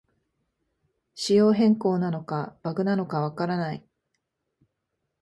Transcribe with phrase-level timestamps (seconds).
[1.13, 3.83] 仕様変更なのかバグなのかわからない